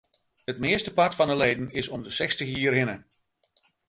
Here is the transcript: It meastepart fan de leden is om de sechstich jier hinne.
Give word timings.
It 0.51 0.59
meastepart 0.63 1.13
fan 1.15 1.27
de 1.31 1.35
leden 1.35 1.71
is 1.71 1.87
om 1.89 2.03
de 2.03 2.11
sechstich 2.17 2.51
jier 2.57 2.75
hinne. 2.79 2.97